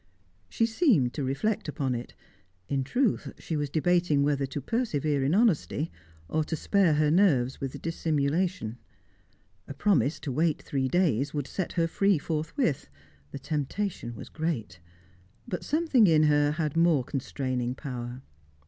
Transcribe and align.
She 0.49 0.65
seemed 0.65 1.13
to 1.13 1.23
reflect 1.23 1.67
upon 1.67 1.93
it. 1.93 2.15
In 2.67 2.83
truth 2.83 3.33
she 3.37 3.55
was 3.55 3.69
debating 3.69 4.23
whether 4.23 4.47
to 4.47 4.59
persevere 4.59 5.23
in 5.23 5.35
honesty, 5.35 5.91
or 6.27 6.43
to 6.45 6.55
spare 6.55 6.95
her 6.95 7.11
nerves 7.11 7.61
with 7.61 7.79
dissimulation. 7.83 8.79
A 9.67 9.75
promise 9.75 10.19
to 10.21 10.31
wait 10.31 10.59
three 10.59 10.87
days 10.87 11.35
would 11.35 11.45
set 11.45 11.73
her 11.73 11.85
free 11.87 12.17
forthwith; 12.17 12.89
the 13.29 13.37
temptation 13.37 14.15
was 14.15 14.27
great. 14.29 14.79
But 15.47 15.63
something 15.63 16.07
in 16.07 16.23
her 16.23 16.53
had 16.53 16.75
more 16.75 17.03
constraining 17.03 17.75
power. 17.75 18.23